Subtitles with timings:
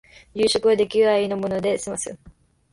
[0.33, 2.17] 夕食は出来合いのもので済ます